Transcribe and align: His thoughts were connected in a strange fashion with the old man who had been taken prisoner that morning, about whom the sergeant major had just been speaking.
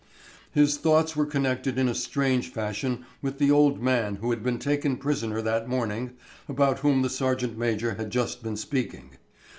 His 0.51 0.77
thoughts 0.77 1.15
were 1.15 1.27
connected 1.27 1.77
in 1.77 1.87
a 1.87 1.93
strange 1.93 2.51
fashion 2.51 3.05
with 3.21 3.37
the 3.37 3.51
old 3.51 3.79
man 3.83 4.15
who 4.15 4.31
had 4.31 4.41
been 4.41 4.57
taken 4.57 4.97
prisoner 4.97 5.43
that 5.43 5.69
morning, 5.69 6.13
about 6.49 6.79
whom 6.79 7.03
the 7.03 7.07
sergeant 7.09 7.55
major 7.55 7.93
had 7.93 8.09
just 8.09 8.41
been 8.41 8.57
speaking. 8.57 9.17